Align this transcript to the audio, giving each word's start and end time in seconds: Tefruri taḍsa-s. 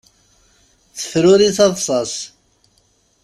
Tefruri 0.97 1.49
taḍsa-s. 1.57 2.15